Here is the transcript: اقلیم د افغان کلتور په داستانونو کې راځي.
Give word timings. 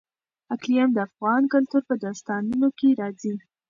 اقلیم 0.55 0.89
د 0.93 0.97
افغان 1.07 1.41
کلتور 1.53 1.81
په 1.89 1.95
داستانونو 2.03 2.67
کې 2.77 2.89
راځي. 2.99 3.35